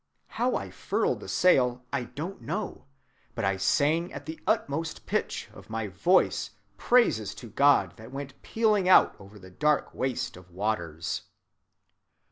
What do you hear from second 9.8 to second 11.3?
waste of waters."